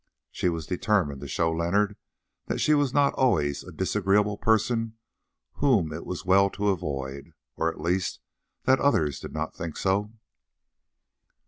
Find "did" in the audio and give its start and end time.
9.19-9.31